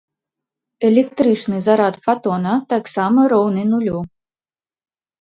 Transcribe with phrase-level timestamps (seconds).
[0.89, 3.99] Электрычны зарад фатона таксама роўны нулю.